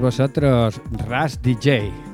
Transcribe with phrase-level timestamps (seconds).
[0.00, 2.09] vosotros, Ras DJ.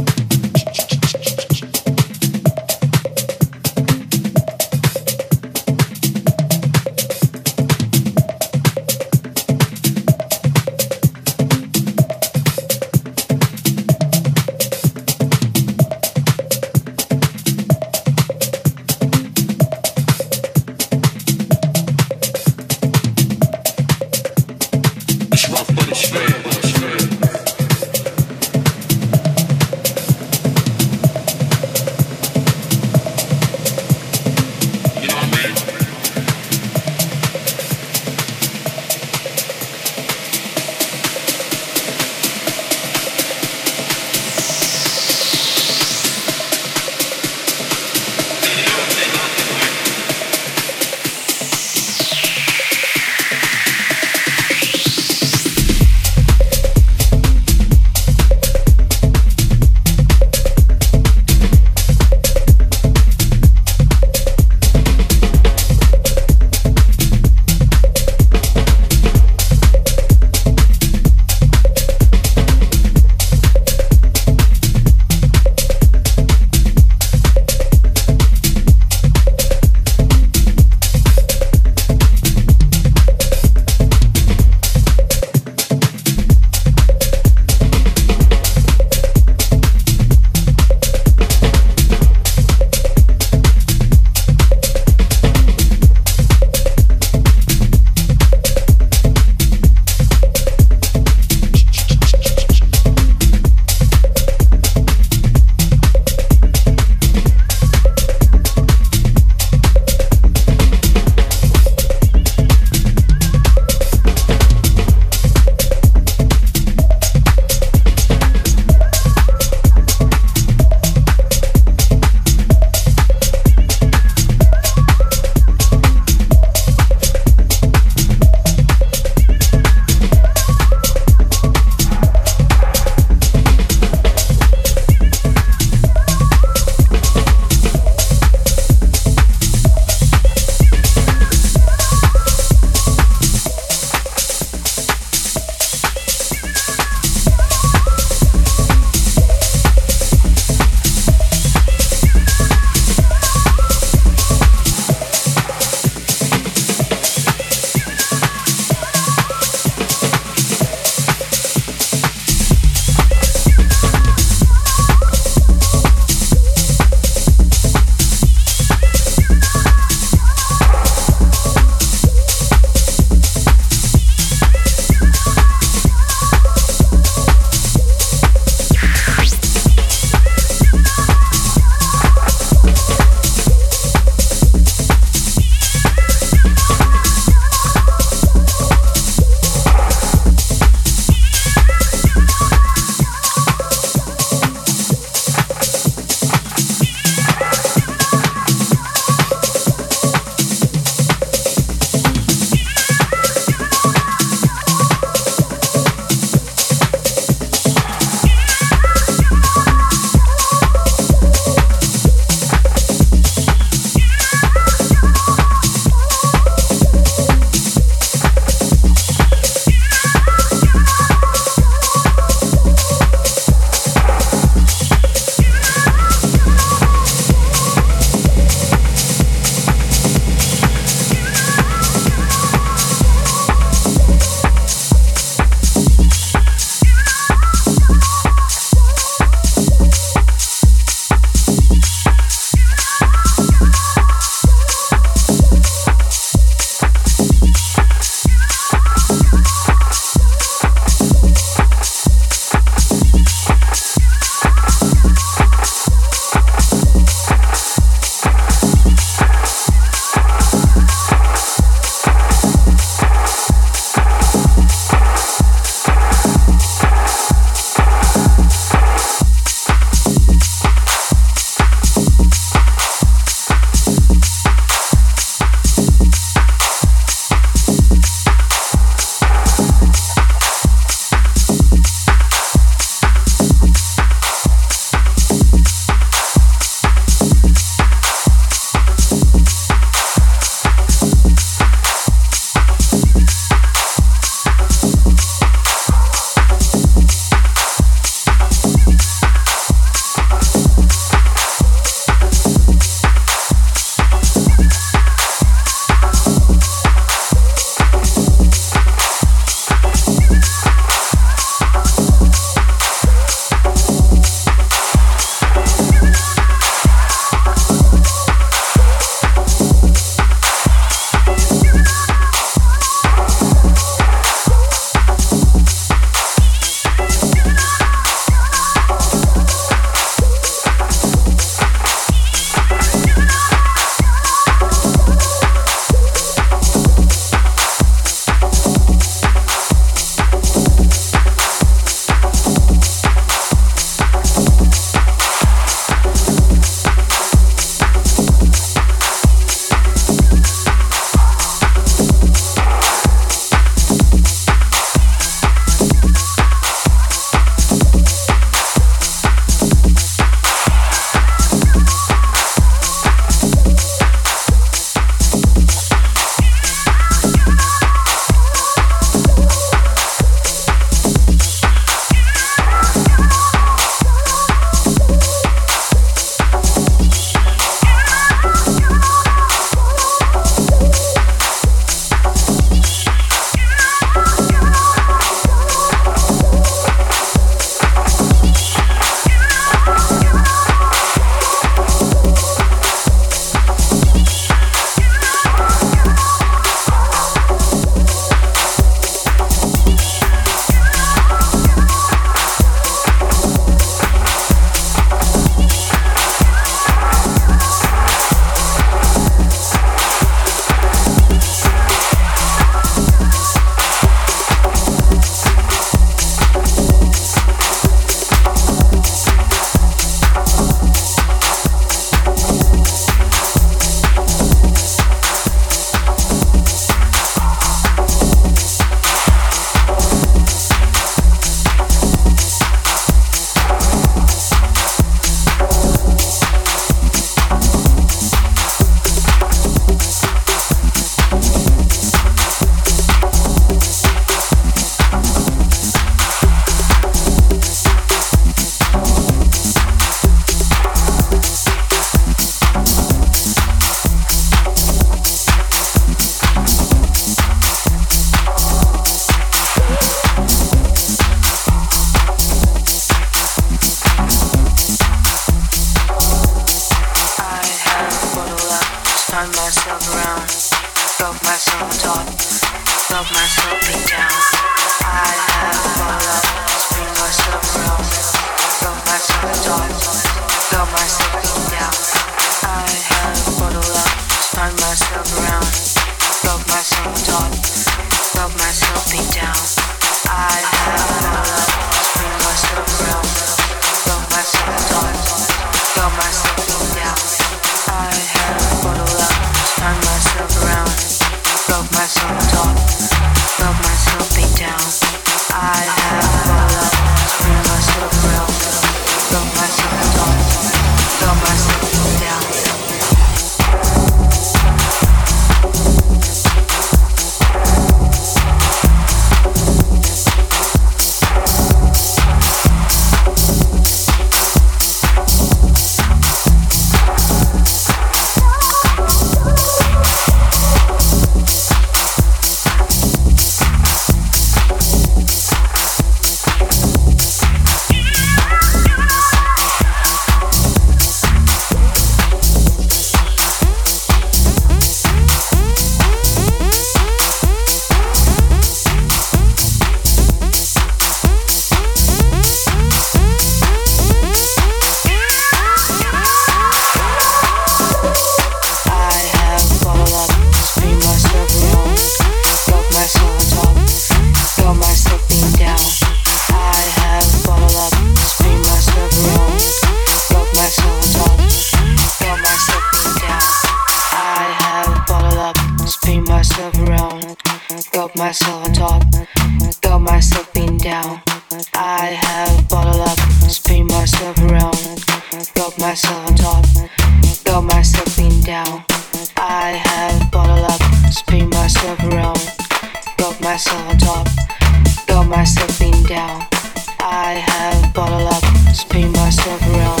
[597.28, 598.42] I have bottled up,
[598.74, 600.00] spin myself around,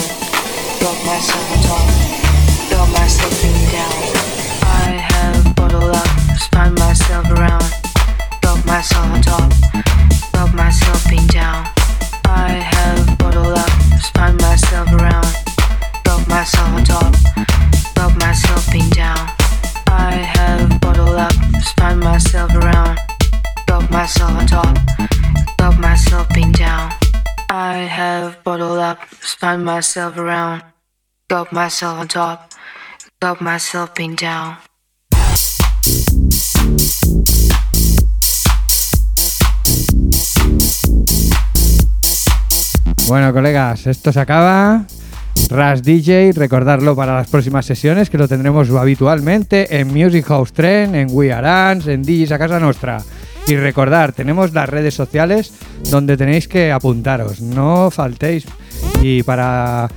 [0.80, 1.86] got myself on top,
[2.70, 3.92] got myself pinned down.
[4.64, 6.08] I have bottled up,
[6.38, 7.68] spun myself around,
[8.40, 9.52] got myself on top,
[10.32, 11.27] got myself pinned
[29.56, 30.62] myself around,
[31.28, 32.52] got myself on top,
[33.20, 34.58] got myself down.
[43.06, 44.84] Bueno, colegas, esto se acaba.
[45.48, 50.94] Ras DJ, recordarlo para las próximas sesiones, que lo tendremos habitualmente en Music House Trend,
[50.94, 52.98] en We Are Dance, en DJs a casa nuestra.
[53.46, 55.54] Y recordar, tenemos las redes sociales
[55.90, 58.44] donde tenéis que apuntaros, no faltéis.
[59.02, 59.88] Y para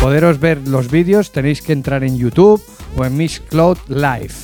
[0.00, 2.62] poderos ver los vídeos tenéis que entrar en YouTube
[2.96, 4.34] o en Miss Cloud Live.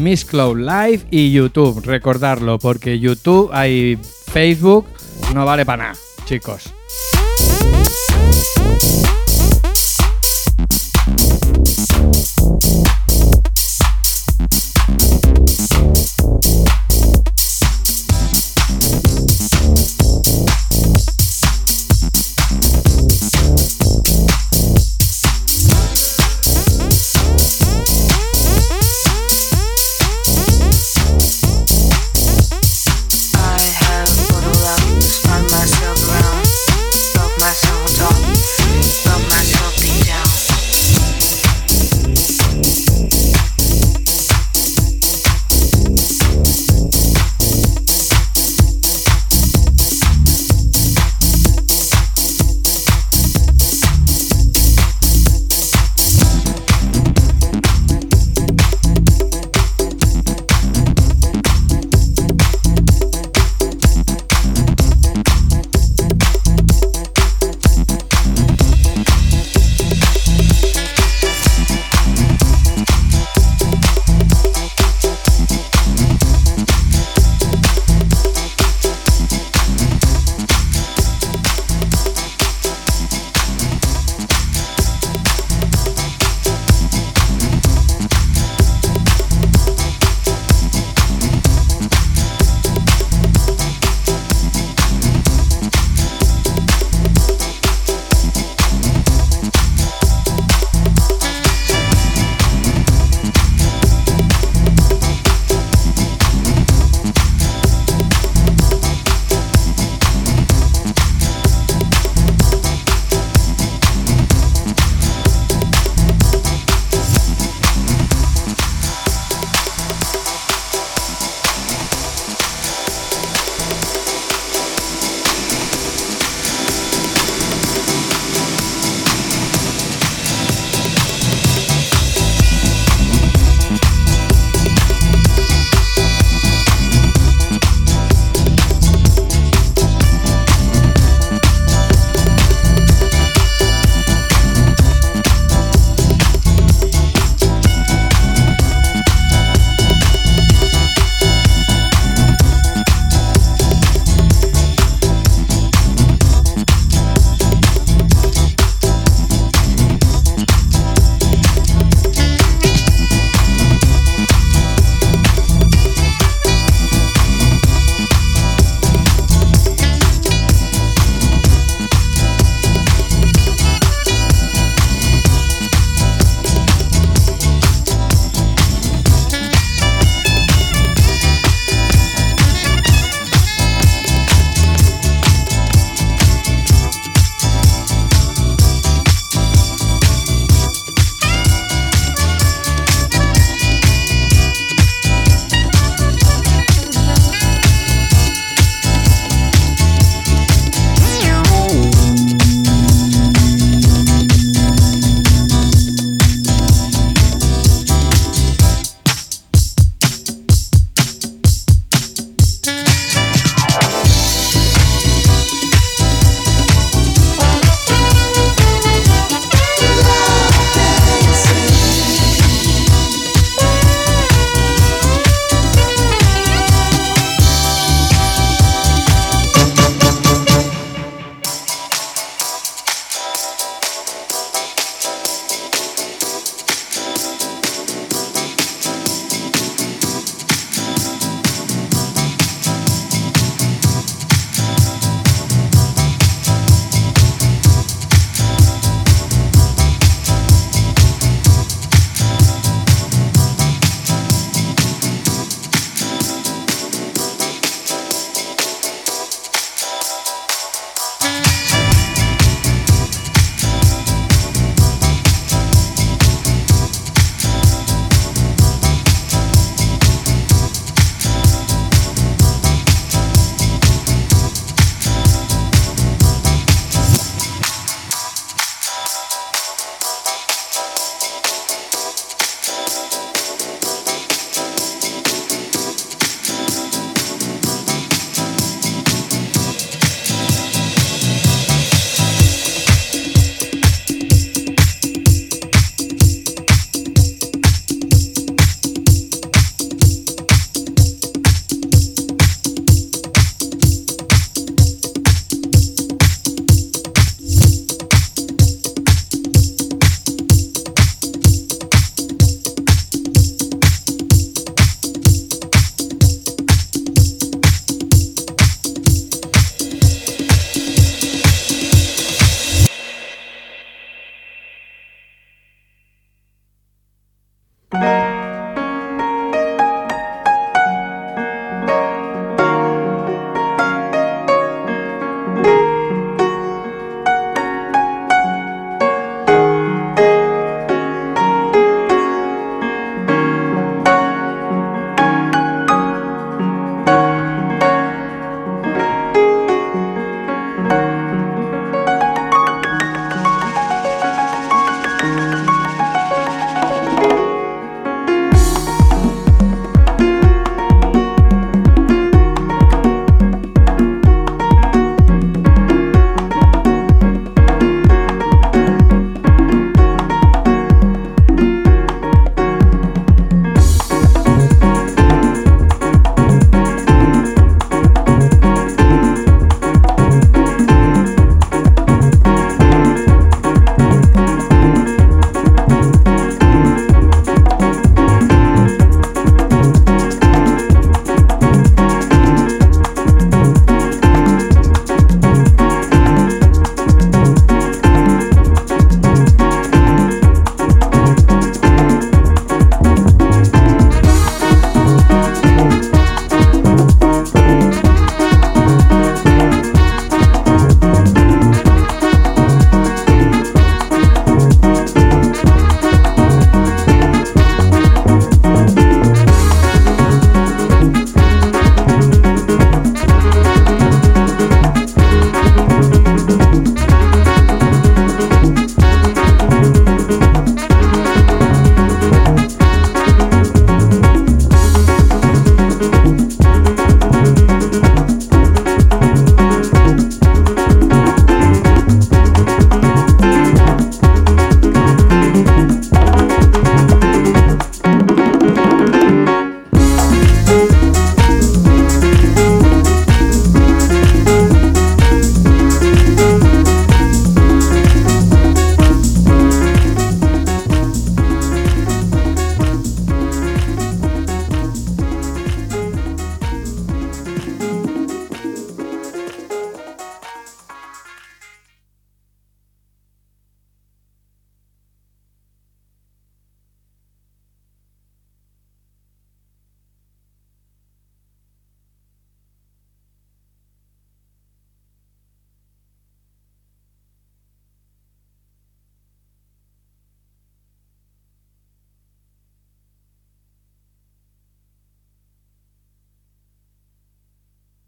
[0.00, 3.98] Miss Cloud Live y YouTube, recordarlo, porque YouTube hay
[4.32, 4.86] Facebook,
[5.34, 6.72] no vale para nada, chicos.